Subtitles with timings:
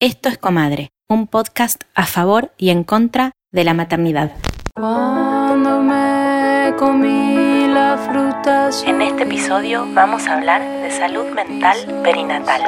[0.00, 4.30] Esto es Comadre, un podcast a favor y en contra de la maternidad.
[4.74, 8.84] Cuando me comí las frutas.
[8.86, 12.62] En este episodio vamos a hablar de salud mental perinatal.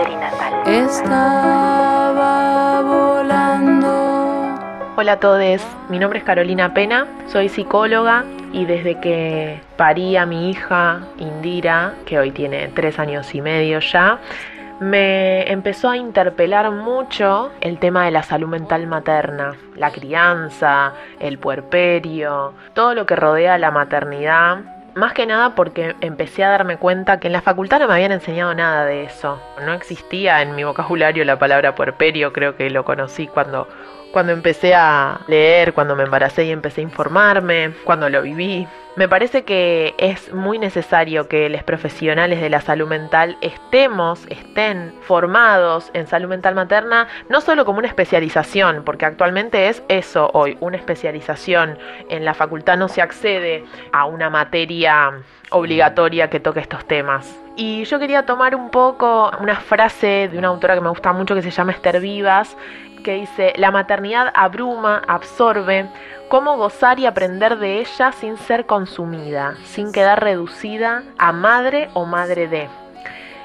[0.66, 1.12] Estaba
[2.82, 4.58] volando.
[4.96, 10.26] Hola a todos, mi nombre es Carolina Pena, soy psicóloga y desde que parí a
[10.26, 14.18] mi hija Indira, que hoy tiene tres años y medio ya,
[14.80, 21.38] me empezó a interpelar mucho el tema de la salud mental materna, la crianza, el
[21.38, 24.60] puerperio, todo lo que rodea la maternidad.
[24.94, 28.10] Más que nada porque empecé a darme cuenta que en la facultad no me habían
[28.10, 29.38] enseñado nada de eso.
[29.64, 33.68] No existía en mi vocabulario la palabra puerperio, creo que lo conocí cuando
[34.12, 38.66] cuando empecé a leer, cuando me embaracé y empecé a informarme, cuando lo viví.
[38.96, 44.92] Me parece que es muy necesario que los profesionales de la salud mental estemos, estén
[45.02, 50.58] formados en salud mental materna, no solo como una especialización, porque actualmente es eso hoy,
[50.60, 51.78] una especialización.
[52.08, 57.40] En la facultad no se accede a una materia obligatoria que toque estos temas.
[57.56, 61.34] Y yo quería tomar un poco una frase de una autora que me gusta mucho
[61.34, 62.56] que se llama Esther Vivas,
[63.02, 65.86] que dice, la maternidad abruma, absorbe,
[66.28, 72.06] cómo gozar y aprender de ella sin ser consumida, sin quedar reducida a madre o
[72.06, 72.68] madre de.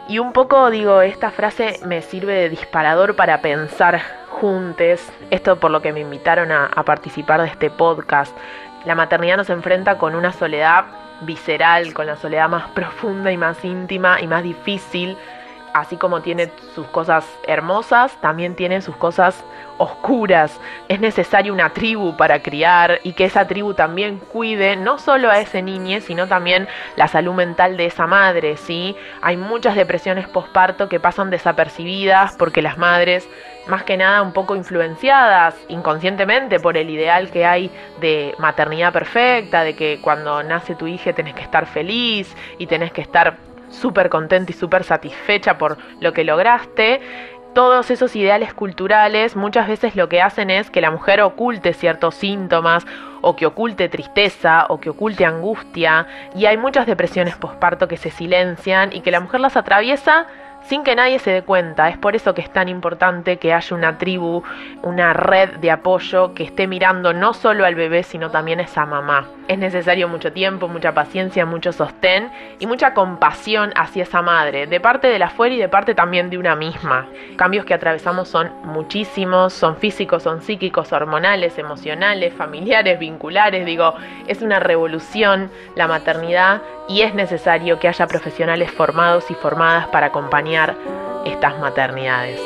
[0.08, 5.72] Y un poco digo, esta frase me sirve de disparador para pensar juntos, esto por
[5.72, 8.36] lo que me invitaron a, a participar de este podcast.
[8.86, 10.86] La maternidad nos enfrenta con una soledad
[11.22, 15.18] visceral, con la soledad más profunda y más íntima y más difícil
[15.76, 19.44] así como tiene sus cosas hermosas, también tiene sus cosas
[19.78, 20.58] oscuras.
[20.88, 25.40] Es necesaria una tribu para criar y que esa tribu también cuide no solo a
[25.40, 28.96] ese niño, sino también la salud mental de esa madre, ¿sí?
[29.22, 33.28] Hay muchas depresiones posparto que pasan desapercibidas porque las madres
[33.68, 39.64] más que nada un poco influenciadas inconscientemente por el ideal que hay de maternidad perfecta,
[39.64, 43.38] de que cuando nace tu hija tenés que estar feliz y tenés que estar
[43.76, 47.02] súper contenta y súper satisfecha por lo que lograste,
[47.56, 52.16] todos esos ideales culturales muchas veces lo que hacen es que la mujer oculte ciertos
[52.16, 52.86] síntomas
[53.22, 58.12] o que oculte tristeza o que oculte angustia y hay muchas depresiones posparto que se
[58.12, 60.28] silencian y que la mujer las atraviesa
[60.68, 61.90] sin que nadie se dé cuenta.
[61.90, 64.44] Es por eso que es tan importante que haya una tribu,
[64.84, 68.86] una red de apoyo que esté mirando no solo al bebé, sino también a esa
[68.86, 69.28] mamá.
[69.48, 74.80] Es necesario mucho tiempo, mucha paciencia, mucho sostén y mucha compasión hacia esa madre, de
[74.80, 77.08] parte de la afuera y de parte también de una misma.
[77.36, 83.94] Cambios que atravesamos son muchísimos, son físicos, son psíquicos, hormonales, emocionales, familiares, vinculares, digo,
[84.28, 90.08] es una revolución la maternidad y es necesario que haya profesionales formados y formadas para
[90.08, 90.76] acompañar
[91.26, 92.40] estas maternidades.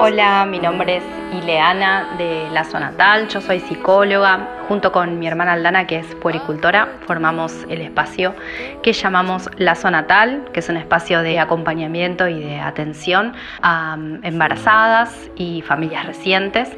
[0.00, 5.26] Hola, mi nombre es Ileana de La Zona Tal, yo soy psicóloga, junto con mi
[5.26, 8.34] hermana Aldana que es puericultora, formamos el espacio
[8.82, 13.96] que llamamos La Zona Tal, que es un espacio de acompañamiento y de atención a
[13.96, 16.70] mm, embarazadas y familias recientes.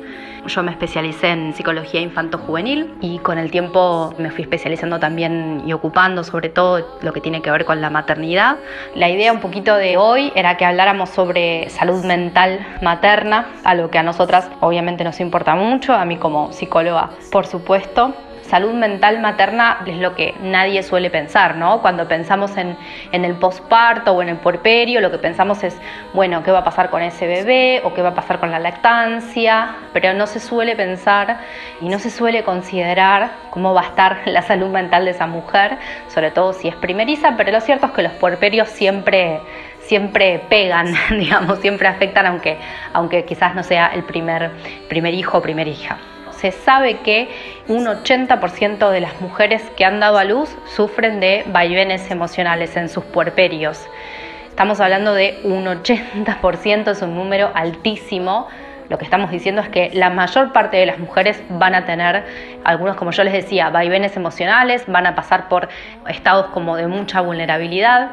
[0.47, 5.73] Yo me especialicé en psicología infanto-juvenil y con el tiempo me fui especializando también y
[5.73, 8.57] ocupando sobre todo lo que tiene que ver con la maternidad.
[8.95, 13.99] La idea un poquito de hoy era que habláramos sobre salud mental materna, algo que
[13.99, 18.15] a nosotras obviamente nos importa mucho, a mí como psicóloga por supuesto
[18.51, 21.81] salud mental materna es lo que nadie suele pensar, ¿no?
[21.81, 22.77] Cuando pensamos en,
[23.13, 25.81] el posparto o en el puerperio, lo que pensamos es,
[26.13, 28.59] bueno, ¿qué va a pasar con ese bebé o qué va a pasar con la
[28.59, 29.77] lactancia?
[29.93, 31.39] Pero no se suele pensar
[31.81, 35.79] y no se suele considerar cómo va a estar la salud mental de esa mujer,
[36.09, 39.41] sobre todo si es primeriza, pero lo cierto es que los puerperios siempre
[39.83, 42.59] siempre pegan, digamos, siempre afectan, aunque,
[42.93, 44.51] aunque quizás no sea el primer,
[44.89, 45.99] primer hijo o primera hija
[46.41, 47.29] se sabe que
[47.69, 52.89] un 80% de las mujeres que han dado a luz sufren de vaivenes emocionales en
[52.89, 53.87] sus puerperios.
[54.49, 58.49] Estamos hablando de un 80%, es un número altísimo.
[58.89, 62.25] Lo que estamos diciendo es que la mayor parte de las mujeres van a tener,
[62.65, 65.69] algunos como yo les decía, vaivenes emocionales, van a pasar por
[66.09, 68.13] estados como de mucha vulnerabilidad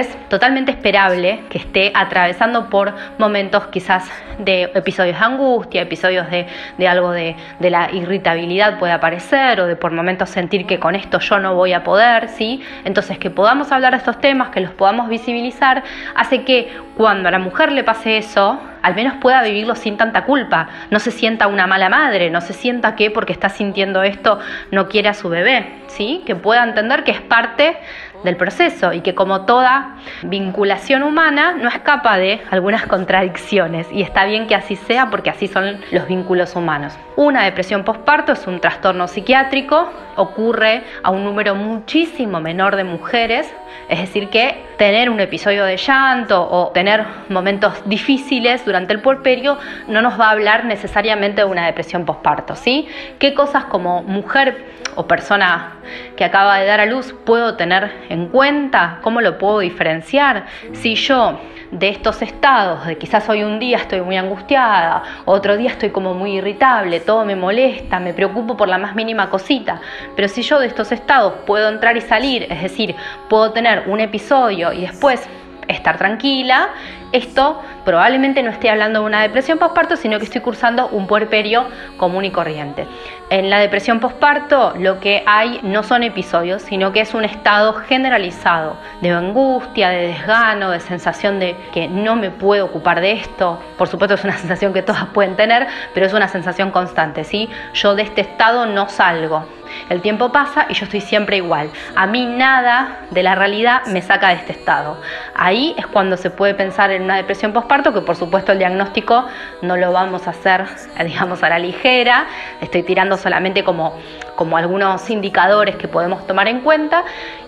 [0.00, 6.88] es totalmente esperable que esté atravesando por momentos quizás de episodios de angustia, episodios de,
[6.88, 11.38] algo de, la irritabilidad puede aparecer o de por momentos sentir que con esto yo
[11.38, 12.62] no voy a poder, ¿sí?
[12.84, 15.82] Entonces que podamos hablar de estos temas, que los podamos visibilizar,
[16.14, 20.24] hace que cuando a la mujer le pase eso, al menos pueda vivirlo sin tanta
[20.24, 24.40] culpa, no se sienta una mala madre, no se sienta que porque está sintiendo esto
[24.70, 26.22] no quiere a su bebé, ¿sí?
[26.26, 27.76] Que pueda entender que es parte
[28.24, 34.24] del proceso y que como toda vinculación humana no escapa de algunas contradicciones y está
[34.24, 36.96] bien que así sea porque así son los vínculos humanos.
[37.16, 43.52] Una depresión postparto es un trastorno psiquiátrico, ocurre a un número muchísimo menor de mujeres,
[43.88, 49.58] es decir que tener un episodio de llanto o tener momentos difíciles durante el puerperio
[49.88, 52.88] no nos va a hablar necesariamente de una depresión postparto, ¿sí?
[53.18, 55.74] ¿Qué cosas como mujer o persona
[56.16, 58.98] que acaba de dar a luz puedo tener en cuenta?
[59.02, 60.44] ¿Cómo lo puedo diferenciar?
[60.72, 65.70] Si yo de estos estados, de quizás hoy un día estoy muy angustiada, otro día
[65.70, 69.80] estoy como muy irritable, todo me molesta, me preocupo por la más mínima cosita,
[70.14, 72.94] pero si yo de estos estados puedo entrar y salir, es decir,
[73.30, 75.26] puedo tener un episodio y después
[75.66, 76.68] estar tranquila,
[77.12, 81.66] esto probablemente no esté hablando de una depresión postparto, sino que estoy cursando un puerperio
[81.96, 82.86] común y corriente.
[83.30, 87.74] En la depresión postparto lo que hay no son episodios, sino que es un estado
[87.74, 93.58] generalizado de angustia, de desgano, de sensación de que no me puedo ocupar de esto.
[93.78, 97.48] Por supuesto es una sensación que todas pueden tener, pero es una sensación constante, ¿sí?
[97.74, 99.46] Yo de este estado no salgo.
[99.88, 101.70] El tiempo pasa y yo estoy siempre igual.
[101.94, 105.00] A mí nada de la realidad me saca de este estado.
[105.34, 109.26] Ahí es cuando se puede pensar en una depresión postparto, que por supuesto el diagnóstico
[109.62, 110.66] no lo vamos a hacer,
[111.04, 112.26] digamos, a la ligera.
[112.60, 113.98] Estoy tirando solamente como,
[114.36, 117.04] como algunos indicadores que podemos tomar en cuenta.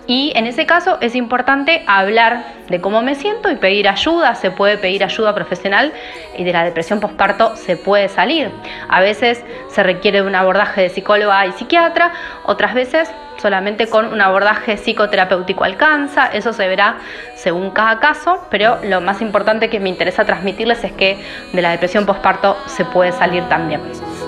[0.07, 4.35] Y en ese caso es importante hablar de cómo me siento y pedir ayuda.
[4.35, 5.93] Se puede pedir ayuda profesional
[6.37, 8.51] y de la depresión postparto se puede salir.
[8.87, 12.13] A veces se requiere un abordaje de psicóloga y psiquiatra,
[12.45, 16.97] otras veces solamente con un abordaje psicoterapéutico alcanza, eso se verá
[17.35, 21.19] según cada caso, pero lo más importante que me interesa transmitirles es que
[21.51, 23.81] de la depresión postparto se puede salir también.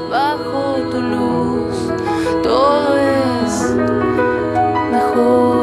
[0.09, 1.94] Bajo tu luz,
[2.44, 3.37] todo es
[5.17, 5.57] mejor.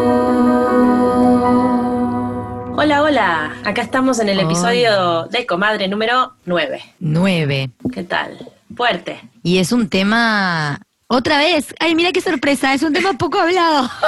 [2.76, 3.52] Hola, hola.
[3.64, 6.82] Acá estamos en el episodio de Comadre número 9.
[7.00, 7.70] 9.
[7.92, 8.50] ¿Qué tal?
[8.76, 9.20] Fuerte.
[9.42, 11.74] Y es un tema otra vez.
[11.78, 13.88] Ay, mira qué sorpresa, es un tema poco hablado.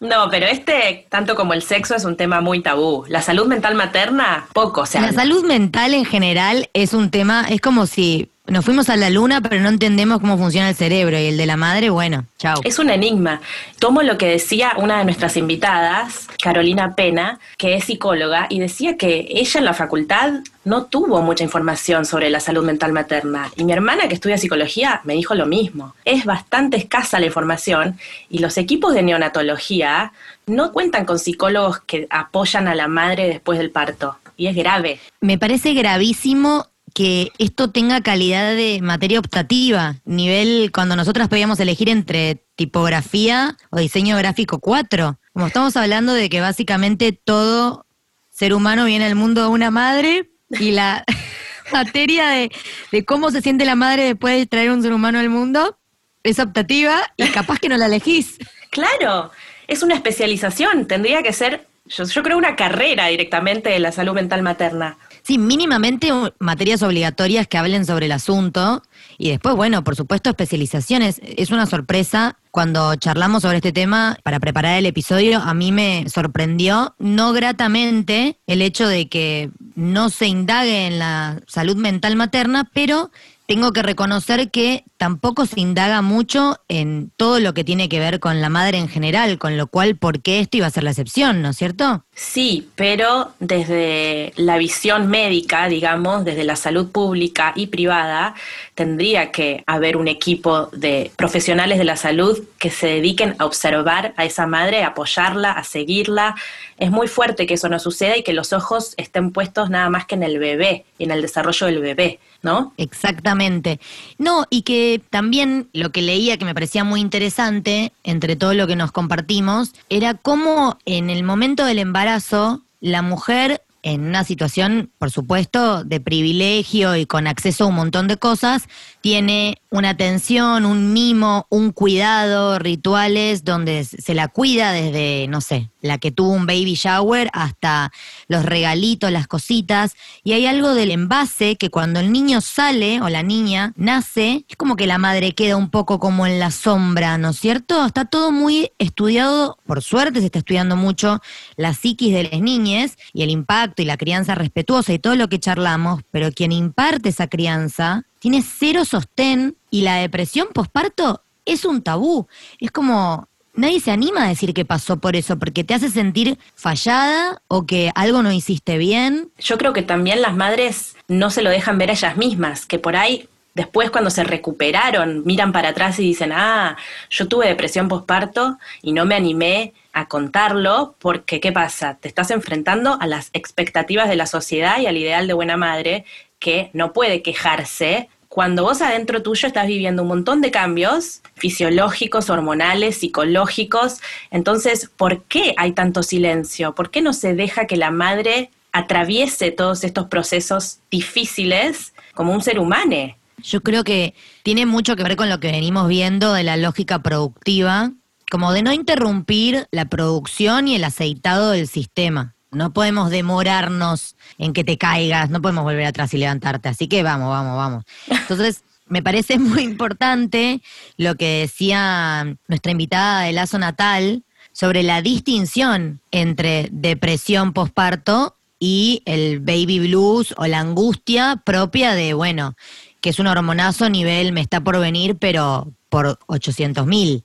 [0.00, 3.04] No, pero este, tanto como el sexo, es un tema muy tabú.
[3.08, 5.20] La salud mental materna, poco se La habla.
[5.20, 9.40] salud mental en general es un tema, es como si nos fuimos a la luna,
[9.40, 11.16] pero no entendemos cómo funciona el cerebro.
[11.18, 12.60] Y el de la madre, bueno, chao.
[12.64, 13.40] Es un enigma.
[13.78, 18.96] Tomo lo que decía una de nuestras invitadas, Carolina Pena, que es psicóloga, y decía
[18.96, 23.50] que ella en la facultad no tuvo mucha información sobre la salud mental materna.
[23.56, 25.94] Y mi hermana, que estudia psicología, me dijo lo mismo.
[26.04, 27.98] Es bastante escasa la información
[28.28, 30.12] y los equipos de neonatología
[30.46, 34.16] no cuentan con psicólogos que apoyan a la madre después del parto.
[34.36, 34.98] Y es grave.
[35.20, 41.88] Me parece gravísimo que esto tenga calidad de materia optativa, nivel cuando nosotras podíamos elegir
[41.88, 45.18] entre tipografía o diseño gráfico 4.
[45.32, 47.86] Como estamos hablando de que básicamente todo
[48.30, 51.04] ser humano viene al mundo de una madre y la
[51.72, 52.50] materia de,
[52.92, 55.76] de cómo se siente la madre después de traer un ser humano al mundo
[56.22, 58.38] es optativa y capaz que no la elegís.
[58.70, 59.30] Claro,
[59.66, 60.86] es una especialización.
[60.86, 64.98] Tendría que ser, yo, yo creo, una carrera directamente de la salud mental materna.
[65.30, 66.10] Sí, mínimamente
[66.40, 68.82] materias obligatorias que hablen sobre el asunto
[69.16, 71.20] y después, bueno, por supuesto, especializaciones.
[71.22, 75.38] Es una sorpresa cuando charlamos sobre este tema para preparar el episodio.
[75.38, 81.40] A mí me sorprendió no gratamente el hecho de que no se indague en la
[81.46, 83.12] salud mental materna, pero
[83.50, 88.20] tengo que reconocer que tampoco se indaga mucho en todo lo que tiene que ver
[88.20, 90.90] con la madre en general, con lo cual, ¿por qué esto iba a ser la
[90.90, 92.04] excepción, no es cierto?
[92.14, 98.36] Sí, pero desde la visión médica, digamos, desde la salud pública y privada,
[98.76, 104.14] tendría que haber un equipo de profesionales de la salud que se dediquen a observar
[104.16, 106.36] a esa madre, a apoyarla, a seguirla.
[106.78, 110.06] Es muy fuerte que eso no suceda y que los ojos estén puestos nada más
[110.06, 112.72] que en el bebé, en el desarrollo del bebé, ¿no?
[112.76, 113.80] Exactamente.
[114.18, 118.66] No, y que también lo que leía que me parecía muy interesante, entre todo lo
[118.66, 124.90] que nos compartimos, era cómo en el momento del embarazo la mujer en una situación,
[124.98, 128.68] por supuesto, de privilegio y con acceso a un montón de cosas,
[129.00, 135.70] tiene una atención, un mimo, un cuidado, rituales donde se la cuida desde, no sé,
[135.80, 137.90] la que tuvo un baby shower hasta
[138.28, 139.94] los regalitos, las cositas.
[140.24, 144.56] Y hay algo del envase que cuando el niño sale o la niña nace, es
[144.56, 147.86] como que la madre queda un poco como en la sombra, ¿no es cierto?
[147.86, 151.20] Está todo muy estudiado, por suerte se está estudiando mucho
[151.56, 155.28] la psiquis de las niñas y el impacto y la crianza respetuosa y todo lo
[155.28, 161.64] que charlamos, pero quien imparte esa crianza tiene cero sostén y la depresión posparto es
[161.64, 162.26] un tabú.
[162.58, 166.38] Es como nadie se anima a decir que pasó por eso, porque te hace sentir
[166.54, 169.30] fallada o que algo no hiciste bien.
[169.38, 172.78] Yo creo que también las madres no se lo dejan ver a ellas mismas, que
[172.78, 176.76] por ahí después cuando se recuperaron miran para atrás y dicen, ah,
[177.10, 181.98] yo tuve depresión postparto y no me animé a contarlo porque, ¿qué pasa?
[182.00, 186.04] Te estás enfrentando a las expectativas de la sociedad y al ideal de buena madre
[186.38, 192.30] que no puede quejarse cuando vos adentro tuyo estás viviendo un montón de cambios fisiológicos,
[192.30, 196.72] hormonales, psicológicos, entonces, ¿por qué hay tanto silencio?
[196.76, 202.40] ¿Por qué no se deja que la madre atraviese todos estos procesos difíciles como un
[202.40, 203.16] ser humano?
[203.42, 207.02] Yo creo que tiene mucho que ver con lo que venimos viendo de la lógica
[207.02, 207.92] productiva,
[208.30, 212.34] como de no interrumpir la producción y el aceitado del sistema.
[212.52, 216.68] No podemos demorarnos en que te caigas, no podemos volver atrás y levantarte.
[216.68, 217.84] Así que vamos, vamos, vamos.
[218.08, 220.60] Entonces, me parece muy importante
[220.96, 229.02] lo que decía nuestra invitada de Lazo Natal sobre la distinción entre depresión posparto y
[229.06, 232.56] el baby blues o la angustia propia de, bueno,
[233.00, 237.24] que es un hormonazo nivel me está por venir, pero por 800 mil.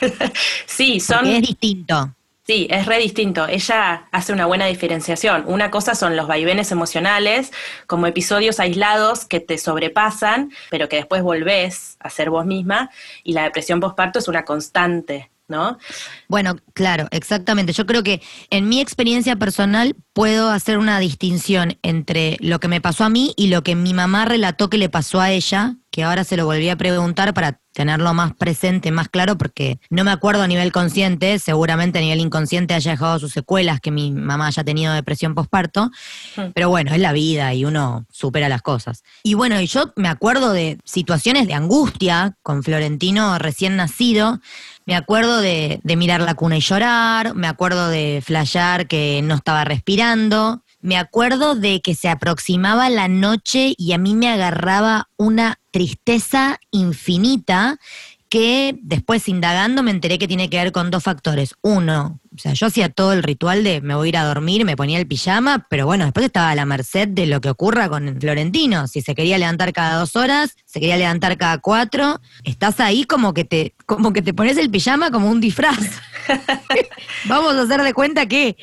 [0.66, 1.26] sí, son...
[1.26, 2.14] es distinto.
[2.44, 3.46] Sí, es re distinto.
[3.46, 5.44] Ella hace una buena diferenciación.
[5.46, 7.52] Una cosa son los vaivenes emocionales,
[7.86, 12.90] como episodios aislados que te sobrepasan, pero que después volvés a ser vos misma.
[13.22, 15.78] Y la depresión postparto es una constante, ¿no?
[16.28, 17.72] Bueno, claro, exactamente.
[17.72, 22.80] Yo creo que en mi experiencia personal puedo hacer una distinción entre lo que me
[22.80, 26.02] pasó a mí y lo que mi mamá relató que le pasó a ella, que
[26.02, 30.10] ahora se lo volví a preguntar para tenerlo más presente, más claro, porque no me
[30.10, 34.46] acuerdo a nivel consciente, seguramente a nivel inconsciente haya dejado sus secuelas, que mi mamá
[34.46, 35.90] haya tenido depresión postparto,
[36.36, 36.52] hmm.
[36.54, 39.02] pero bueno, es la vida y uno supera las cosas.
[39.22, 44.40] Y bueno, y yo me acuerdo de situaciones de angustia con Florentino recién nacido,
[44.86, 49.34] me acuerdo de, de mirar la cuna y llorar, me acuerdo de flashear que no
[49.36, 55.08] estaba respirando, me acuerdo de que se aproximaba la noche y a mí me agarraba
[55.16, 57.78] una tristeza infinita
[58.32, 61.54] que después indagando me enteré que tiene que ver con dos factores.
[61.60, 64.64] Uno, o sea, yo hacía todo el ritual de me voy a ir a dormir,
[64.64, 67.90] me ponía el pijama, pero bueno, después estaba a la merced de lo que ocurra
[67.90, 68.88] con Florentino.
[68.88, 73.34] Si se quería levantar cada dos horas, se quería levantar cada cuatro, estás ahí como
[73.34, 76.00] que te, como que te pones el pijama como un disfraz.
[77.26, 78.56] Vamos a hacer de cuenta que.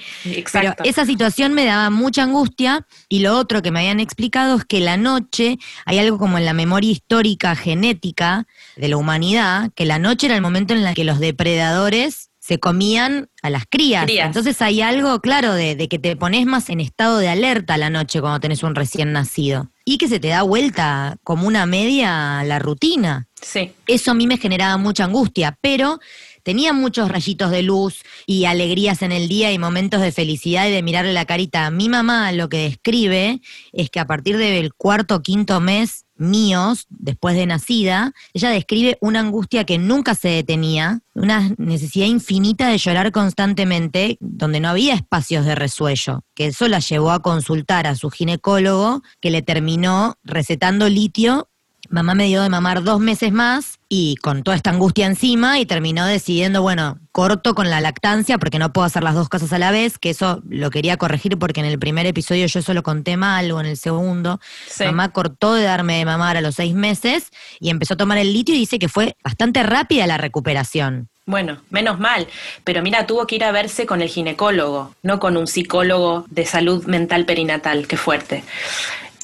[0.51, 2.85] Pero esa situación me daba mucha angustia.
[3.07, 6.45] Y lo otro que me habían explicado es que la noche hay algo como en
[6.45, 10.93] la memoria histórica genética de la humanidad, que la noche era el momento en el
[10.95, 14.09] que los depredadores se comían a las crías.
[14.09, 17.77] Entonces hay algo, claro, de, de, que te pones más en estado de alerta a
[17.77, 19.69] la noche cuando tenés un recién nacido.
[19.85, 23.27] Y que se te da vuelta como una media la rutina.
[23.39, 23.73] Sí.
[23.85, 25.99] Eso a mí me generaba mucha angustia, pero
[26.43, 30.71] tenía muchos rayitos de luz y alegrías en el día y momentos de felicidad y
[30.71, 31.69] de mirarle la carita.
[31.71, 33.41] Mi mamá lo que describe
[33.71, 38.97] es que a partir del cuarto o quinto mes míos, después de nacida, ella describe
[39.01, 44.95] una angustia que nunca se detenía, una necesidad infinita de llorar constantemente, donde no había
[44.95, 50.15] espacios de resuello, que eso la llevó a consultar a su ginecólogo, que le terminó
[50.23, 51.49] recetando litio
[51.89, 55.65] Mamá me dio de mamar dos meses más y con toda esta angustia encima y
[55.65, 59.57] terminó decidiendo, bueno, corto con la lactancia porque no puedo hacer las dos cosas a
[59.57, 62.83] la vez, que eso lo quería corregir porque en el primer episodio yo eso lo
[62.83, 64.39] conté mal o en el segundo.
[64.79, 68.33] Mamá cortó de darme de mamar a los seis meses y empezó a tomar el
[68.33, 71.09] litio y dice que fue bastante rápida la recuperación.
[71.25, 72.27] Bueno, menos mal,
[72.63, 76.45] pero mira, tuvo que ir a verse con el ginecólogo, no con un psicólogo de
[76.45, 78.43] salud mental perinatal, qué fuerte.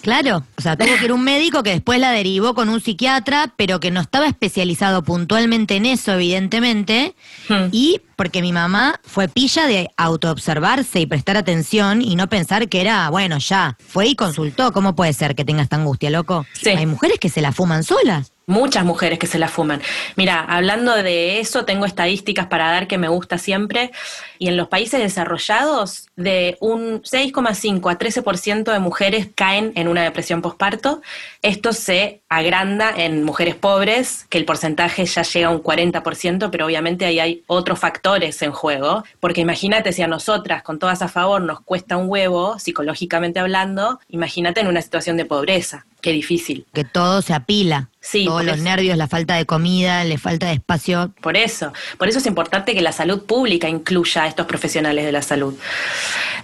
[0.05, 3.55] Claro, o sea, tuvo que ir un médico que después la derivó con un psiquiatra,
[3.57, 7.15] pero que no estaba especializado puntualmente en eso, evidentemente,
[7.49, 7.69] hmm.
[7.71, 12.81] y porque mi mamá fue pilla de autoobservarse y prestar atención y no pensar que
[12.81, 16.45] era, bueno, ya, fue y consultó, ¿cómo puede ser que tenga esta angustia, loco?
[16.53, 16.69] Sí.
[16.69, 19.81] Hay mujeres que se la fuman solas muchas mujeres que se la fuman.
[20.15, 23.91] Mira, hablando de eso, tengo estadísticas para dar que me gusta siempre.
[24.39, 30.03] Y en los países desarrollados, de un 6,5 a 13% de mujeres caen en una
[30.03, 31.01] depresión postparto.
[31.41, 36.65] Esto se agranda en mujeres pobres, que el porcentaje ya llega a un 40%, pero
[36.65, 39.03] obviamente ahí hay otros factores en juego.
[39.19, 43.99] Porque imagínate si a nosotras, con todas a favor, nos cuesta un huevo, psicológicamente hablando,
[44.09, 45.85] imagínate en una situación de pobreza.
[46.05, 46.67] Qué difícil.
[46.71, 47.89] Que todo se apila.
[47.99, 51.11] Sí, Todos los nervios, la falta de comida, la falta de espacio.
[51.19, 51.73] Por eso.
[51.97, 55.55] Por eso es importante que la salud pública incluya a estos profesionales de la salud.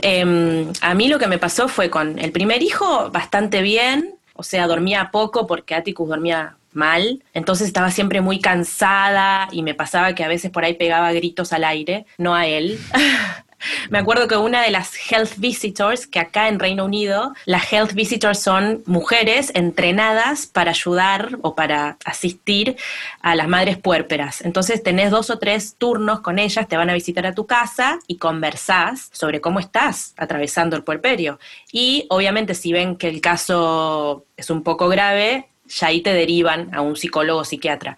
[0.02, 4.16] Em, a mí lo que me pasó fue con el primer hijo bastante bien.
[4.34, 9.76] O sea, dormía poco porque Atticus dormía mal, entonces estaba siempre muy cansada y me
[9.76, 12.80] pasaba que a veces por ahí pegaba gritos al aire, no a él.
[13.90, 17.94] Me acuerdo que una de las health visitors, que acá en Reino Unido, las health
[17.94, 22.78] visitors son mujeres entrenadas para ayudar o para asistir
[23.22, 24.42] a las madres puérperas.
[24.42, 28.00] Entonces tenés dos o tres turnos con ellas, te van a visitar a tu casa
[28.08, 31.40] y conversás sobre cómo estás atravesando el puerperio.
[31.72, 36.74] Y obviamente si ven que el caso es un poco grave, ya ahí te derivan
[36.74, 37.98] a un psicólogo o psiquiatra.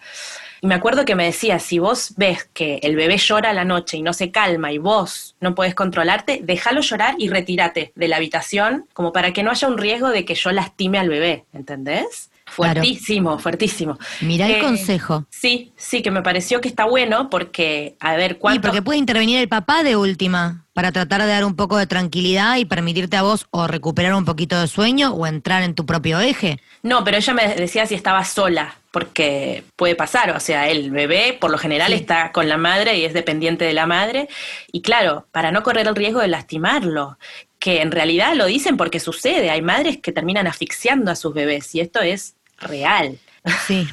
[0.64, 3.66] Y me acuerdo que me decía, si vos ves que el bebé llora a la
[3.66, 8.08] noche y no se calma y vos no podés controlarte, déjalo llorar y retírate de
[8.08, 11.44] la habitación como para que no haya un riesgo de que yo lastime al bebé,
[11.52, 12.30] ¿entendés?
[12.54, 13.98] Fuertísimo, fuertísimo.
[14.20, 15.26] Mirá el Eh, consejo.
[15.30, 18.60] Sí, sí, que me pareció que está bueno porque, a ver, Y ¿cuánto?
[18.62, 22.56] porque puede intervenir el papá de última para tratar de dar un poco de tranquilidad
[22.56, 26.20] y permitirte a vos o recuperar un poquito de sueño o entrar en tu propio
[26.20, 26.58] eje.
[26.82, 31.36] No, pero ella me decía si estaba sola, porque puede pasar, o sea, el bebé
[31.40, 31.98] por lo general Sí.
[31.98, 34.28] está con la madre y es dependiente de la madre,
[34.72, 37.18] y claro, para no correr el riesgo de lastimarlo,
[37.60, 41.72] que en realidad lo dicen porque sucede, hay madres que terminan asfixiando a sus bebés,
[41.74, 43.18] y esto es real.
[43.66, 43.88] Sí.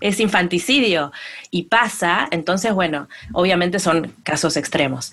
[0.00, 1.12] es infanticidio
[1.50, 5.12] y pasa, entonces bueno, obviamente son casos extremos.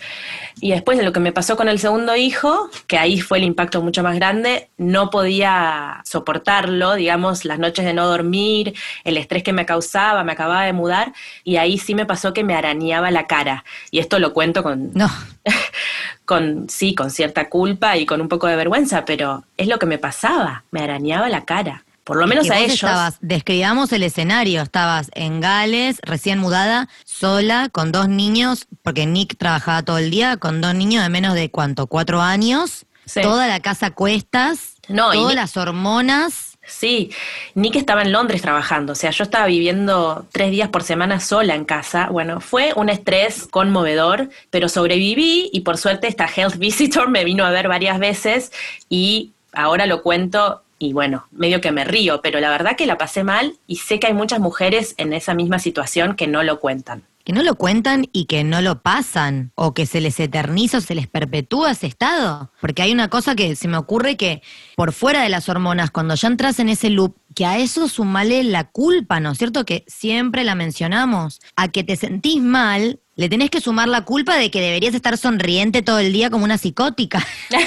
[0.62, 3.46] Y después de lo que me pasó con el segundo hijo, que ahí fue el
[3.46, 8.74] impacto mucho más grande, no podía soportarlo, digamos, las noches de no dormir,
[9.04, 11.14] el estrés que me causaba, me acababa de mudar
[11.44, 13.64] y ahí sí me pasó que me arañaba la cara.
[13.92, 15.10] Y esto lo cuento con, No.
[16.26, 19.86] con sí, con cierta culpa y con un poco de vergüenza, pero es lo que
[19.86, 21.85] me pasaba, me arañaba la cara.
[22.06, 22.76] Por lo menos a ellos.
[22.76, 29.38] Estabas, describamos el escenario, estabas en Gales, recién mudada, sola, con dos niños, porque Nick
[29.38, 33.22] trabajaba todo el día, con dos niños de menos de cuánto, cuatro años, Sí.
[33.22, 36.58] toda la casa cuestas, No, todas Nick- las hormonas.
[36.68, 37.12] Sí,
[37.54, 41.54] Nick estaba en Londres trabajando, o sea, yo estaba viviendo tres días por semana sola
[41.54, 42.08] en casa.
[42.12, 47.46] Bueno, fue un estrés conmovedor, pero sobreviví y por suerte esta health visitor me vino
[47.46, 48.52] a ver varias veces
[48.90, 52.98] y ahora lo cuento y bueno, medio que me río, pero la verdad que la
[52.98, 56.60] pasé mal y sé que hay muchas mujeres en esa misma situación que no lo
[56.60, 57.04] cuentan.
[57.24, 60.82] Que no lo cuentan y que no lo pasan, o que se les eterniza o
[60.82, 62.52] se les perpetúa ese estado.
[62.62, 64.44] Porque hay una cosa que se me ocurre que
[64.76, 68.44] por fuera de las hormonas, cuando ya entras en ese loop, que a eso sumale
[68.44, 69.66] la culpa, ¿no es cierto?
[69.66, 71.42] Que siempre la mencionamos.
[71.56, 75.18] A que te sentís mal, le tenés que sumar la culpa de que deberías estar
[75.18, 77.26] sonriente todo el día como una psicótica.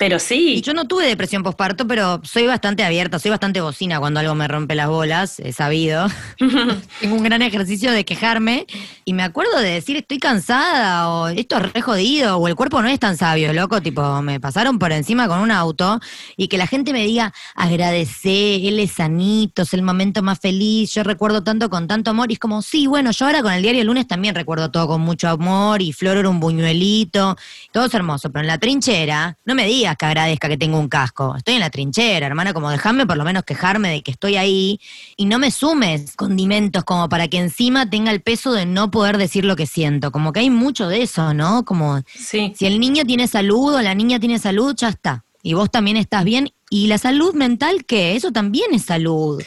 [0.00, 4.00] Pero sí, Y yo no tuve depresión postparto, pero soy bastante abierta, soy bastante bocina
[4.00, 6.06] cuando algo me rompe las bolas, he sabido.
[7.00, 8.66] Tengo un gran ejercicio de quejarme
[9.04, 12.80] y me acuerdo de decir estoy cansada o esto es re jodido o el cuerpo
[12.80, 16.00] no es tan sabio, loco, tipo me pasaron por encima con un auto
[16.34, 20.94] y que la gente me diga agradecé, él es sanito, es el momento más feliz,
[20.94, 23.60] yo recuerdo tanto con tanto amor y es como sí, bueno, yo ahora con el
[23.60, 27.36] diario el lunes también recuerdo todo con mucho amor y Flor era un buñuelito,
[27.70, 30.88] todo es hermoso, pero en la trinchera no me digas que agradezca que tengo un
[30.88, 34.36] casco, estoy en la trinchera, hermana, como dejarme por lo menos quejarme de que estoy
[34.36, 34.80] ahí
[35.16, 39.18] y no me sumes condimentos como para que encima tenga el peso de no poder
[39.18, 41.64] decir lo que siento, como que hay mucho de eso, ¿no?
[41.64, 42.52] Como sí.
[42.56, 45.24] si el niño tiene salud o la niña tiene salud, ya está.
[45.42, 46.52] Y vos también estás bien.
[46.68, 48.14] ¿Y la salud mental qué?
[48.14, 49.42] Eso también es salud.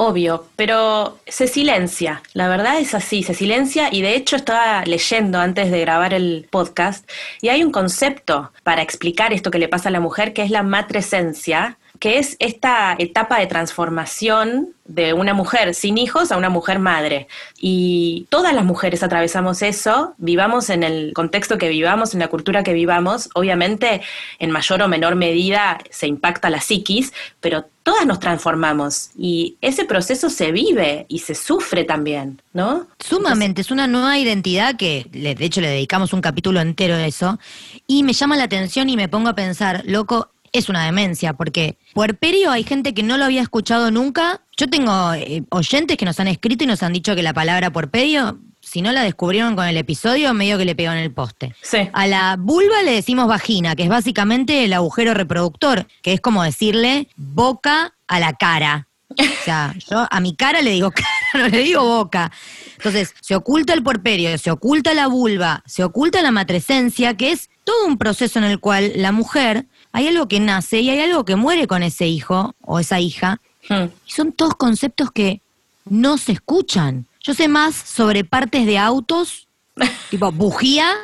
[0.00, 5.40] Obvio, pero se silencia, la verdad es así, se silencia y de hecho estaba leyendo
[5.40, 7.10] antes de grabar el podcast
[7.42, 10.52] y hay un concepto para explicar esto que le pasa a la mujer que es
[10.52, 16.48] la matresencia, que es esta etapa de transformación de una mujer sin hijos a una
[16.48, 17.28] mujer madre.
[17.60, 22.62] Y todas las mujeres atravesamos eso, vivamos en el contexto que vivamos, en la cultura
[22.62, 24.00] que vivamos, obviamente
[24.38, 29.84] en mayor o menor medida se impacta la psiquis, pero todas nos transformamos y ese
[29.84, 32.86] proceso se vive y se sufre también, ¿no?
[32.98, 37.38] Sumamente, es una nueva identidad que de hecho le dedicamos un capítulo entero a eso.
[37.86, 41.76] Y me llama la atención y me pongo a pensar, loco, es una demencia, porque
[41.94, 44.42] puerperio hay gente que no lo había escuchado nunca.
[44.56, 47.70] Yo tengo eh, oyentes que nos han escrito y nos han dicho que la palabra
[47.70, 51.54] puerperio, si no la descubrieron con el episodio, medio que le pegó en el poste.
[51.62, 51.88] Sí.
[51.92, 56.42] A la vulva le decimos vagina, que es básicamente el agujero reproductor, que es como
[56.42, 58.88] decirle boca a la cara.
[59.10, 62.30] O sea, yo a mi cara le digo cara, no le digo boca.
[62.76, 67.50] Entonces, se oculta el puerperio, se oculta la vulva, se oculta la matresencia, que es
[67.64, 71.24] todo un proceso en el cual la mujer, hay algo que nace y hay algo
[71.24, 73.40] que muere con ese hijo o esa hija.
[73.68, 73.86] Hmm.
[74.06, 75.40] Y son todos conceptos que
[75.86, 77.06] no se escuchan.
[77.22, 79.48] Yo sé más sobre partes de autos,
[80.10, 80.94] tipo bujía,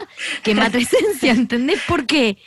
[0.43, 2.39] que matresencia, ¿entendés por qué?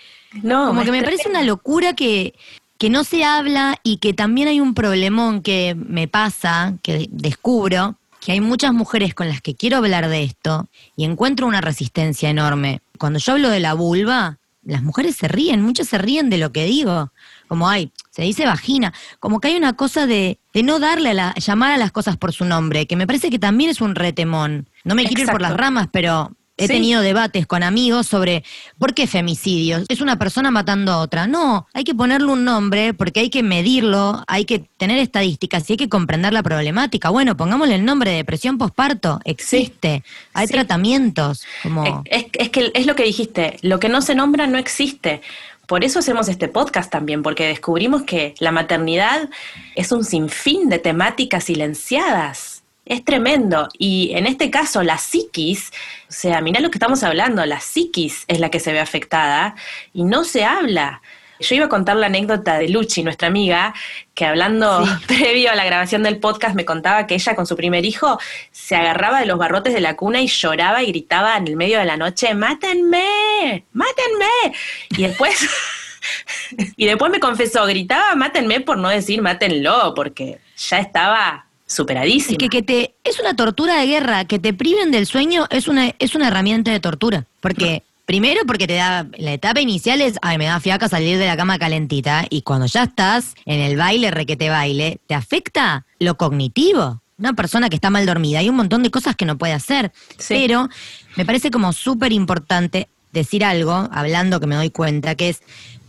[0.43, 2.33] No, Como que me parece una locura que
[2.77, 7.95] que no se habla y que también hay un problemón que me pasa, que descubro,
[8.19, 12.29] que hay muchas mujeres con las que quiero hablar de esto y encuentro una resistencia
[12.29, 12.81] enorme.
[12.97, 16.51] Cuando yo hablo de la vulva, las mujeres se ríen, muchas se ríen de lo
[16.51, 17.11] que digo.
[17.47, 21.13] Como hay, se dice vagina, como que hay una cosa de, de no darle a
[21.13, 23.95] la, llamar a las cosas por su nombre, que me parece que también es un
[23.95, 24.69] retemón.
[24.83, 28.43] No me quiero ir por las ramas, pero He tenido debates con amigos sobre
[28.79, 29.85] por qué femicidios.
[29.89, 31.27] Es una persona matando a otra.
[31.27, 35.73] No, hay que ponerle un nombre porque hay que medirlo, hay que tener estadísticas y
[35.73, 37.09] hay que comprender la problemática.
[37.09, 39.19] Bueno, pongámosle el nombre de depresión posparto.
[39.23, 40.03] Existe.
[40.33, 41.45] Hay tratamientos.
[41.61, 42.03] Como...
[42.05, 43.57] Es, es que es lo que dijiste.
[43.61, 45.21] Lo que no se nombra no existe.
[45.67, 49.29] Por eso hacemos este podcast también, porque descubrimos que la maternidad
[49.75, 52.56] es un sinfín de temáticas silenciadas
[52.89, 53.67] es tremendo.
[53.77, 55.71] Y en este caso, la psiquis,
[56.09, 59.55] o sea, mirá lo que estamos hablando, la psiquis es la que se ve afectada
[59.93, 61.01] y no se habla.
[61.39, 63.73] Yo iba a contar la anécdota de Luchi, nuestra amiga,
[64.15, 67.85] que hablando previo a la grabación del podcast me contaba que ella con su primer
[67.85, 68.19] hijo
[68.51, 71.79] se agarraba de los barrotes de la cuna y lloraba y gritaba en el medio
[71.79, 74.55] de la noche, mátenme, mátenme.
[74.89, 75.47] Y después...
[76.77, 82.31] y después me confesó, gritaba, mátenme por no decir mátenlo, porque ya estaba superadísima.
[82.31, 85.67] Es que, que te, es una tortura de guerra, que te priven del sueño es
[85.67, 87.25] una, es una herramienta de tortura.
[87.41, 91.27] Porque, primero porque te da, la etapa inicial es, ay, me da fiaca salir de
[91.27, 96.17] la cama calentita, y cuando ya estás en el baile, requete baile, te afecta lo
[96.17, 97.01] cognitivo.
[97.19, 99.91] Una persona que está mal dormida, hay un montón de cosas que no puede hacer.
[100.27, 100.69] Pero
[101.15, 105.41] me parece como súper importante decir algo, hablando que me doy cuenta, que es,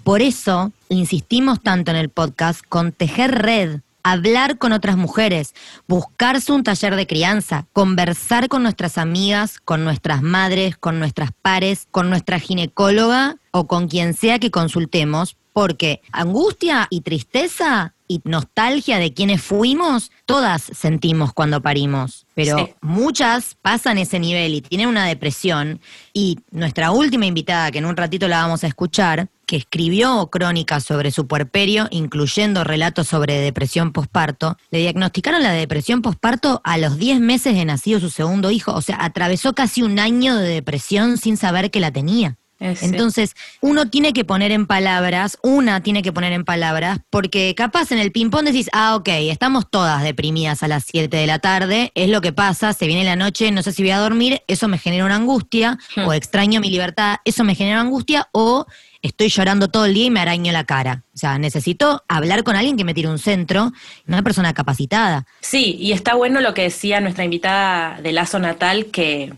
[0.04, 3.80] por eso insistimos tanto en el podcast con tejer red
[4.12, 5.54] hablar con otras mujeres,
[5.86, 11.86] buscarse un taller de crianza, conversar con nuestras amigas, con nuestras madres, con nuestras pares,
[11.90, 18.98] con nuestra ginecóloga o con quien sea que consultemos, porque angustia y tristeza y nostalgia
[18.98, 25.04] de quienes fuimos, todas sentimos cuando parimos, pero muchas pasan ese nivel y tienen una
[25.04, 25.80] depresión.
[26.14, 30.84] Y nuestra última invitada, que en un ratito la vamos a escuchar, que escribió crónicas
[30.84, 36.98] sobre su puerperio, incluyendo relatos sobre depresión posparto, le diagnosticaron la depresión posparto a los
[36.98, 41.16] 10 meses de nacido su segundo hijo, o sea, atravesó casi un año de depresión
[41.16, 42.36] sin saber que la tenía.
[42.60, 47.92] Entonces, uno tiene que poner en palabras, una tiene que poner en palabras, porque capaz
[47.92, 51.92] en el ping-pong decís, ah, ok, estamos todas deprimidas a las 7 de la tarde,
[51.94, 54.66] es lo que pasa, se viene la noche, no sé si voy a dormir, eso
[54.66, 56.06] me genera una angustia, hmm.
[56.06, 58.66] o extraño mi libertad, eso me genera angustia, o
[59.02, 61.04] estoy llorando todo el día y me araño la cara.
[61.14, 63.72] O sea, necesito hablar con alguien que me tire un centro,
[64.06, 65.26] una persona capacitada.
[65.40, 69.32] Sí, y está bueno lo que decía nuestra invitada de Lazo Natal, que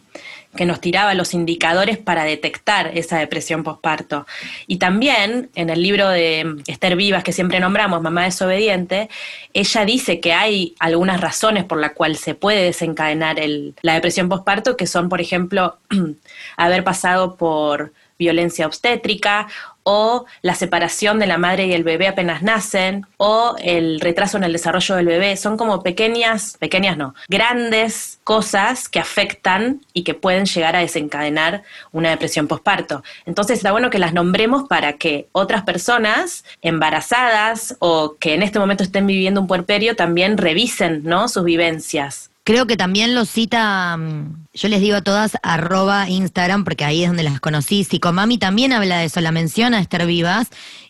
[0.56, 4.26] que nos tiraba los indicadores para detectar esa depresión posparto.
[4.66, 9.08] Y también en el libro de Esther Vivas, que siempre nombramos, Mamá desobediente,
[9.52, 13.36] ella dice que hay algunas razones por las cuales se puede desencadenar
[13.82, 15.78] la depresión posparto, que son, por ejemplo,
[16.56, 19.48] haber pasado por violencia obstétrica
[19.82, 24.44] o la separación de la madre y el bebé apenas nacen, o el retraso en
[24.44, 25.36] el desarrollo del bebé.
[25.38, 31.62] Son como pequeñas, pequeñas no, grandes cosas que afectan y que pueden llegar a desencadenar
[31.92, 33.02] una depresión postparto.
[33.24, 38.58] Entonces está bueno que las nombremos para que otras personas embarazadas o que en este
[38.58, 41.26] momento estén viviendo un puerperio también revisen ¿no?
[41.28, 42.29] sus vivencias.
[42.42, 47.02] Creo que también lo cita, mm, yo les digo a todas, arroba Instagram, porque ahí
[47.02, 47.84] es donde las conocí.
[47.84, 50.48] Psicomami también habla de eso, la menciona a Esther Vivas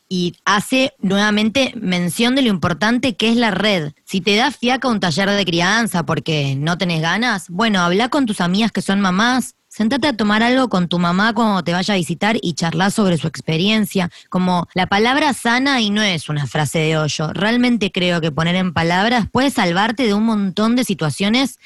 [0.08, 3.92] y hace nuevamente mención de lo importante que es la red.
[4.04, 8.26] Si te da fiaca un taller de crianza porque no tenés ganas, bueno, habla con
[8.26, 11.94] tus amigas que son mamás, sentate a tomar algo con tu mamá cuando te vaya
[11.94, 14.10] a visitar y charlar sobre su experiencia.
[14.28, 17.32] Como la palabra sana y no es una frase de hoyo.
[17.32, 21.60] Realmente creo que poner en palabras puede salvarte de un montón de situaciones.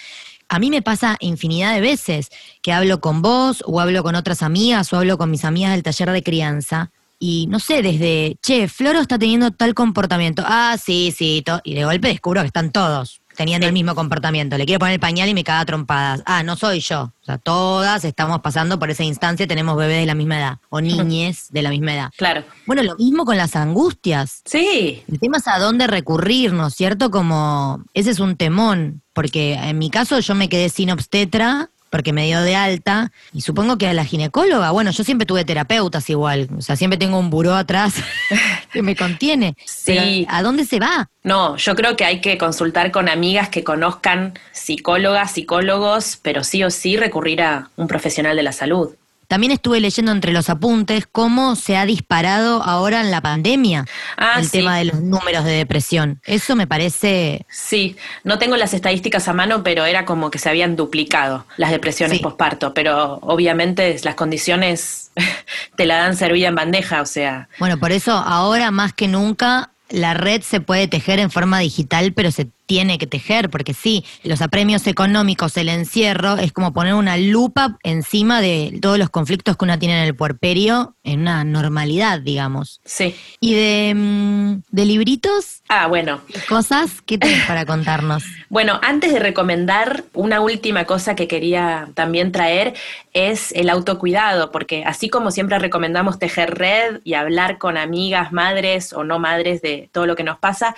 [0.50, 2.28] A mí me pasa infinidad de veces
[2.60, 5.82] que hablo con vos o hablo con otras amigas o hablo con mis amigas del
[5.82, 6.90] taller de crianza.
[7.18, 10.42] Y no sé, desde, che, Floro está teniendo tal comportamiento.
[10.46, 11.42] Ah, sí, sí.
[11.64, 14.56] Y de golpe descubro que están todos teniendo el mismo comportamiento.
[14.56, 16.22] Le quiero poner el pañal y me caga trompadas.
[16.26, 17.12] Ah, no soy yo.
[17.22, 20.80] O sea, todas estamos pasando por esa instancia, tenemos bebés de la misma edad o
[20.80, 22.10] niñes de la misma edad.
[22.16, 22.44] Claro.
[22.66, 24.42] Bueno, lo mismo con las angustias.
[24.44, 25.02] Sí.
[25.10, 27.10] El tema es a dónde recurrir, ¿no es cierto?
[27.10, 32.12] Como ese es un temón, porque en mi caso yo me quedé sin obstetra porque
[32.12, 33.12] me dio de alta.
[33.32, 36.98] Y supongo que a la ginecóloga, bueno, yo siempre tuve terapeutas igual, o sea, siempre
[36.98, 37.94] tengo un buró atrás
[38.72, 39.54] que me contiene.
[39.64, 40.26] Sí.
[40.28, 41.08] ¿A dónde se va?
[41.22, 46.64] No, yo creo que hay que consultar con amigas que conozcan psicólogas, psicólogos, pero sí
[46.64, 48.96] o sí recurrir a un profesional de la salud.
[49.34, 53.84] También estuve leyendo entre los apuntes cómo se ha disparado ahora en la pandemia
[54.16, 54.58] Ah, el sí.
[54.58, 56.20] tema de los números de depresión.
[56.24, 60.50] Eso me parece Sí, no tengo las estadísticas a mano, pero era como que se
[60.50, 62.22] habían duplicado las depresiones Sí.
[62.22, 65.10] posparto, pero obviamente las condiciones
[65.76, 69.70] te la dan servida en bandeja, o sea, Bueno, por eso ahora más que nunca
[69.90, 74.04] la red se puede tejer en forma digital, pero se tiene que tejer, porque sí,
[74.24, 79.56] los apremios económicos, el encierro, es como poner una lupa encima de todos los conflictos
[79.56, 82.80] que una tiene en el puerperio en una normalidad, digamos.
[82.84, 83.14] sí.
[83.38, 88.24] Y de, mm, de libritos, Ah, bueno, cosas, ¿qué tenés para contarnos?
[88.48, 92.74] Bueno, antes de recomendar, una última cosa que quería también traer
[93.12, 98.92] es el autocuidado, porque así como siempre recomendamos tejer red y hablar con amigas, madres
[98.92, 100.74] o no madres de todo lo que nos pasa,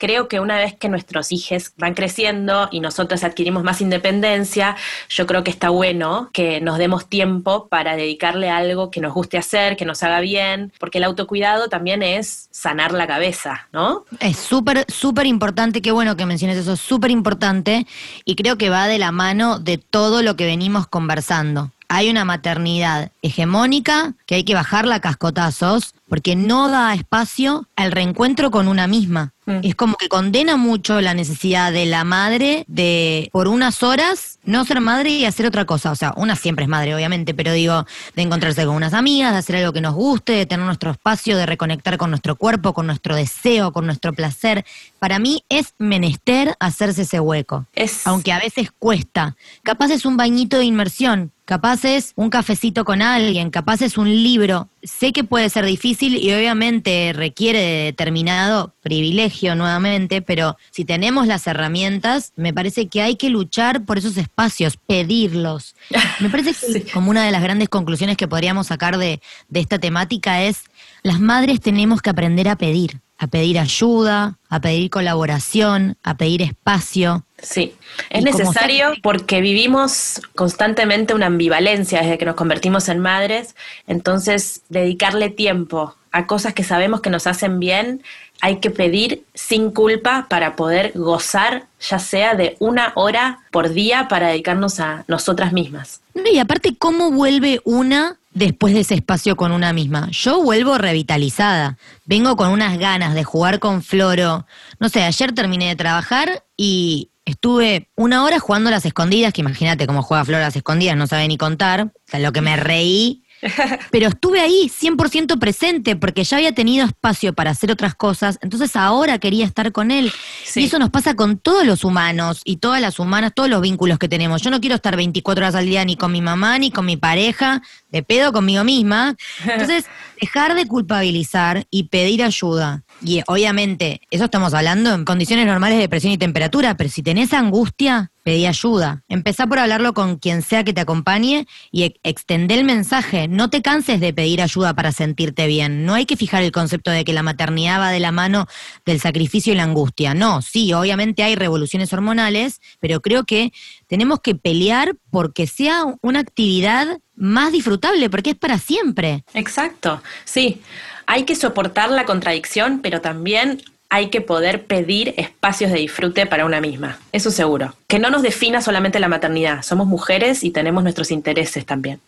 [0.00, 4.74] creo que una vez que nuestros hijos van creciendo y nosotros adquirimos más independencia,
[5.10, 9.12] yo creo que está bueno que nos demos tiempo para dedicarle a algo que nos
[9.12, 14.06] guste hacer, que nos haga bien, porque el autocuidado también es sanar la cabeza, ¿no?
[14.20, 17.86] Es súper, súper importante, qué bueno que menciones eso, súper importante
[18.24, 21.70] y creo que va de la mano de todo lo que venimos conversando.
[21.92, 27.90] Hay una maternidad hegemónica que hay que bajarla a cascotazos porque no da espacio al
[27.90, 29.32] reencuentro con una misma.
[29.50, 29.60] Mm.
[29.62, 34.64] Es como que condena mucho la necesidad de la madre de por unas horas no
[34.64, 35.90] ser madre y hacer otra cosa.
[35.90, 39.38] O sea, una siempre es madre, obviamente, pero digo, de encontrarse con unas amigas, de
[39.38, 42.86] hacer algo que nos guste, de tener nuestro espacio, de reconectar con nuestro cuerpo, con
[42.86, 44.64] nuestro deseo, con nuestro placer.
[44.98, 47.66] Para mí es menester hacerse ese hueco.
[47.74, 49.36] Es Aunque a veces cuesta.
[49.62, 54.08] Capaz es un bañito de inmersión, capaz es un cafecito con alguien, capaz es un
[54.08, 54.68] libro.
[54.84, 61.26] Sé que puede ser difícil y obviamente requiere de determinado privilegio nuevamente, pero si tenemos
[61.26, 65.74] las herramientas, me parece que hay que luchar por esos espacios, pedirlos.
[66.20, 69.80] Me parece que como una de las grandes conclusiones que podríamos sacar de, de esta
[69.80, 70.62] temática es,
[71.02, 76.40] las madres tenemos que aprender a pedir, a pedir ayuda, a pedir colaboración, a pedir
[76.40, 77.26] espacio.
[77.36, 77.74] Sí,
[78.08, 83.56] es Y necesario porque vivimos constantemente una ambivalencia desde que nos convertimos en madres,
[83.86, 88.02] entonces dedicarle tiempo a cosas que sabemos que nos hacen bien,
[88.40, 94.08] hay que pedir sin culpa para poder gozar, ya sea de una hora por día
[94.08, 96.00] para dedicarnos a nosotras mismas.
[96.14, 100.08] Y aparte, ¿cómo vuelve una después de ese espacio con una misma?
[100.10, 101.76] Yo vuelvo revitalizada.
[102.04, 104.46] Vengo con unas ganas de jugar con Floro.
[104.78, 109.40] No sé, ayer terminé de trabajar y estuve una hora jugando a las escondidas, que
[109.40, 111.82] imagínate cómo juega Floro a las escondidas, no sabe ni contar.
[111.82, 113.24] O sea, lo que me reí.
[113.90, 118.76] Pero estuve ahí 100% presente porque ya había tenido espacio para hacer otras cosas, entonces
[118.76, 120.12] ahora quería estar con él.
[120.44, 120.62] Sí.
[120.62, 123.98] Y eso nos pasa con todos los humanos y todas las humanas, todos los vínculos
[123.98, 124.42] que tenemos.
[124.42, 126.96] Yo no quiero estar 24 horas al día ni con mi mamá, ni con mi
[126.96, 129.16] pareja, de pedo conmigo misma.
[129.44, 129.86] Entonces,
[130.20, 132.82] dejar de culpabilizar y pedir ayuda.
[133.02, 137.32] Y obviamente, eso estamos hablando en condiciones normales de presión y temperatura, pero si tenés
[137.32, 139.02] angustia, pedí ayuda.
[139.08, 143.26] Empezá por hablarlo con quien sea que te acompañe y ex- extendé el mensaje.
[143.26, 145.86] No te canses de pedir ayuda para sentirte bien.
[145.86, 148.46] No hay que fijar el concepto de que la maternidad va de la mano
[148.84, 150.12] del sacrificio y la angustia.
[150.12, 153.52] No, sí, obviamente hay revoluciones hormonales, pero creo que
[153.86, 159.24] tenemos que pelear porque sea una actividad más disfrutable, porque es para siempre.
[159.34, 160.62] Exacto, sí.
[161.06, 166.46] Hay que soportar la contradicción, pero también hay que poder pedir espacios de disfrute para
[166.46, 166.98] una misma.
[167.10, 167.74] Eso seguro.
[167.88, 169.62] Que no nos defina solamente la maternidad.
[169.62, 172.00] Somos mujeres y tenemos nuestros intereses también.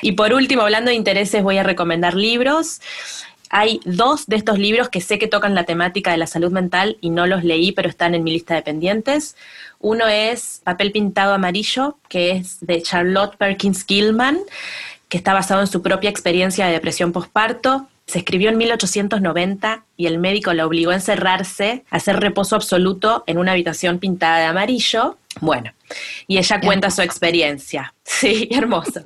[0.00, 2.80] Y por último, hablando de intereses, voy a recomendar libros.
[3.56, 6.98] Hay dos de estos libros que sé que tocan la temática de la salud mental
[7.00, 9.36] y no los leí, pero están en mi lista de pendientes.
[9.78, 14.40] Uno es Papel Pintado Amarillo, que es de Charlotte Perkins Gilman,
[15.08, 17.86] que está basado en su propia experiencia de depresión postparto.
[18.06, 23.24] Se escribió en 1890 y el médico la obligó a encerrarse, a hacer reposo absoluto
[23.26, 25.16] en una habitación pintada de amarillo.
[25.40, 25.72] Bueno,
[26.26, 27.92] y ella cuenta su experiencia.
[28.06, 29.00] Sí, hermoso.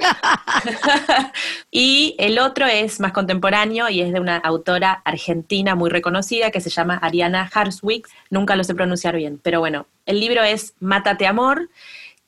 [1.70, 6.60] y el otro es más contemporáneo y es de una autora argentina muy reconocida que
[6.60, 8.08] se llama Ariana Harswick.
[8.28, 11.70] Nunca lo sé pronunciar bien, pero bueno, el libro es Mátate Amor,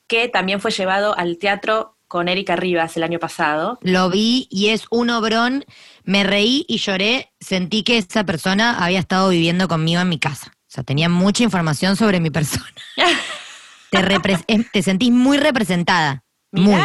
[0.07, 3.79] que también fue llevado al teatro con Erika Rivas el año pasado.
[3.83, 5.65] Lo vi y es un obrón.
[6.03, 7.33] Me reí y lloré.
[7.39, 10.51] Sentí que esa persona había estado viviendo conmigo en mi casa.
[10.53, 12.67] O sea, tenía mucha información sobre mi persona.
[14.73, 16.25] te, sentís muy representada.
[16.51, 16.83] Muy.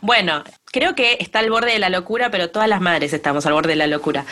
[0.00, 3.52] Bueno, creo que está al borde de la locura, pero todas las madres estamos al
[3.52, 4.24] borde de la locura.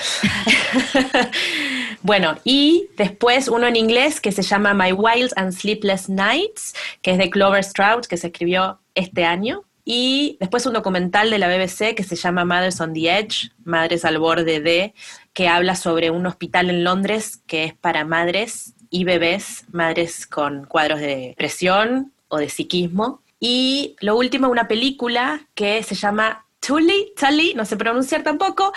[2.03, 7.11] bueno, y después uno en inglés que se llama My Wild and Sleepless Nights, que
[7.11, 9.65] es de Clover Stroud, que se escribió este año.
[9.85, 14.05] Y después un documental de la BBC que se llama Mothers on the Edge, Madres
[14.05, 14.95] al borde de,
[15.33, 20.67] que habla sobre un hospital en Londres que es para madres y bebés, madres con
[20.67, 23.23] cuadros de depresión o de psiquismo.
[23.41, 28.73] Y lo último, una película que se llama Tully, Tully, no sé pronunciar tampoco,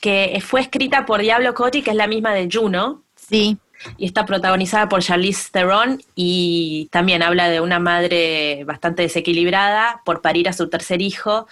[0.00, 3.02] que fue escrita por Diablo Cody, que es la misma de Juno.
[3.16, 3.58] Sí.
[3.96, 10.22] Y está protagonizada por Charlize Theron y también habla de una madre bastante desequilibrada por
[10.22, 11.46] parir a su tercer hijo.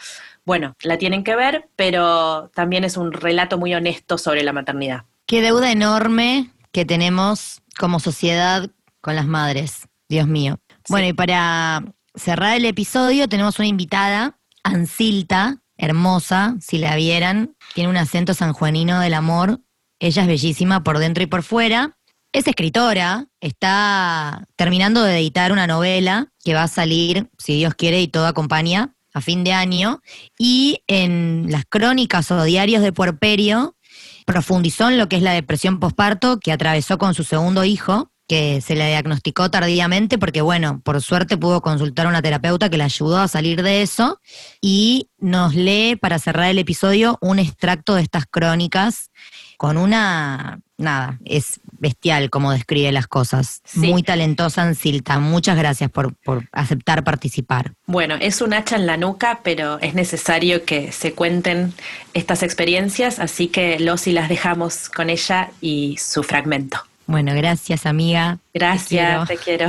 [0.44, 5.04] Bueno, la tienen que ver, pero también es un relato muy honesto sobre la maternidad.
[5.26, 10.58] Qué deuda enorme que tenemos como sociedad con las madres, Dios mío.
[10.88, 17.90] Bueno, y para cerrar el episodio tenemos una invitada, Ansilta, hermosa, si la vieran, tiene
[17.90, 19.60] un acento sanjuanino del amor,
[20.02, 21.96] ella es bellísima por dentro y por fuera.
[22.32, 28.00] Es escritora, está terminando de editar una novela que va a salir, si Dios quiere
[28.00, 30.00] y todo acompaña, a fin de año.
[30.38, 33.76] Y en las crónicas o diarios de Puerperio
[34.24, 38.62] profundizó en lo que es la depresión posparto que atravesó con su segundo hijo, que
[38.62, 42.84] se le diagnosticó tardíamente porque, bueno, por suerte pudo consultar a una terapeuta que le
[42.84, 44.20] ayudó a salir de eso
[44.62, 49.10] y nos lee para cerrar el episodio un extracto de estas crónicas
[49.58, 53.60] con una, nada, es bestial como describe las cosas.
[53.74, 55.18] Muy talentosa Ansilta.
[55.18, 57.72] Muchas gracias por, por aceptar participar.
[57.86, 61.74] Bueno, es un hacha en la nuca, pero es necesario que se cuenten
[62.14, 66.78] estas experiencias, así que los y las dejamos con ella y su fragmento.
[67.06, 68.38] Bueno, gracias amiga.
[68.54, 69.68] Gracias, te quiero.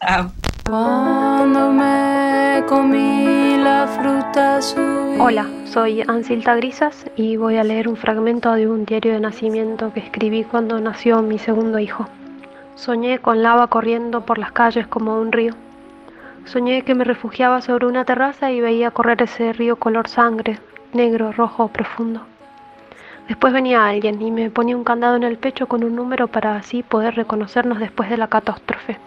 [5.18, 9.92] Hola, soy Ansilta Grisas y voy a leer un fragmento de un diario de nacimiento
[9.92, 12.06] que escribí cuando nació mi segundo hijo.
[12.76, 15.54] Soñé con lava corriendo por las calles como un río.
[16.44, 20.60] Soñé que me refugiaba sobre una terraza y veía correr ese río color sangre,
[20.92, 22.22] negro, rojo, profundo.
[23.26, 26.54] Después venía alguien y me ponía un candado en el pecho con un número para
[26.54, 28.98] así poder reconocernos después de la catástrofe.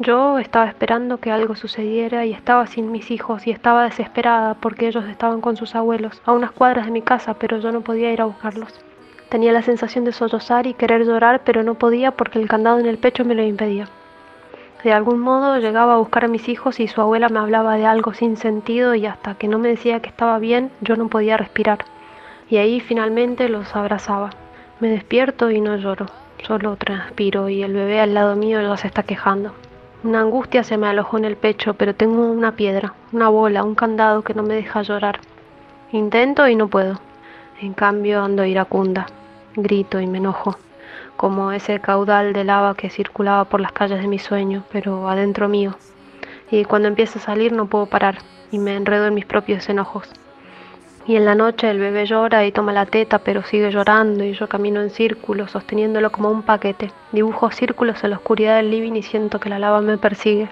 [0.00, 4.86] Yo estaba esperando que algo sucediera y estaba sin mis hijos y estaba desesperada porque
[4.86, 8.12] ellos estaban con sus abuelos a unas cuadras de mi casa, pero yo no podía
[8.12, 8.72] ir a buscarlos.
[9.28, 12.86] Tenía la sensación de sollozar y querer llorar, pero no podía porque el candado en
[12.86, 13.88] el pecho me lo impedía.
[14.84, 17.86] De algún modo llegaba a buscar a mis hijos y su abuela me hablaba de
[17.86, 21.36] algo sin sentido y hasta que no me decía que estaba bien, yo no podía
[21.36, 21.78] respirar
[22.48, 24.30] y ahí finalmente los abrazaba.
[24.78, 26.06] Me despierto y no lloro,
[26.44, 29.52] solo transpiro y el bebé al lado mío ya se está quejando.
[30.04, 33.74] Una angustia se me alojó en el pecho, pero tengo una piedra, una bola, un
[33.74, 35.18] candado que no me deja llorar.
[35.90, 37.00] Intento y no puedo.
[37.60, 39.06] En cambio ando iracunda,
[39.56, 40.56] grito y me enojo,
[41.16, 45.48] como ese caudal de lava que circulaba por las calles de mi sueño, pero adentro
[45.48, 45.74] mío.
[46.48, 48.18] Y cuando empieza a salir no puedo parar
[48.52, 50.08] y me enredo en mis propios enojos.
[51.08, 54.34] Y en la noche el bebé llora y toma la teta, pero sigue llorando y
[54.34, 56.92] yo camino en círculos, sosteniéndolo como un paquete.
[57.12, 60.50] Dibujo círculos en la oscuridad del living y siento que la lava me persigue.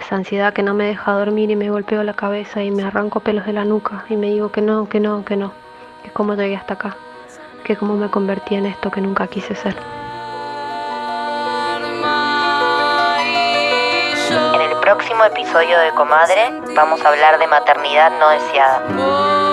[0.00, 3.18] Esa ansiedad que no me deja dormir y me golpeo la cabeza y me arranco
[3.18, 5.52] pelos de la nuca y me digo que no, que no, que no,
[6.04, 6.96] que cómo llegué hasta acá,
[7.64, 9.74] que cómo me convertí en esto que nunca quise ser.
[14.54, 19.49] En el próximo episodio de Comadre vamos a hablar de maternidad no deseada.